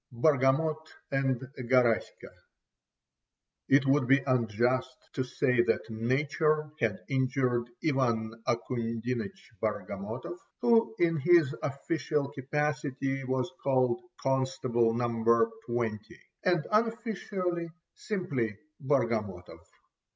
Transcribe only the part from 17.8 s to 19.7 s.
simply Bargamotov.